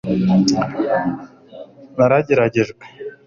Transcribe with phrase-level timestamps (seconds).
[1.97, 2.83] narageragejwe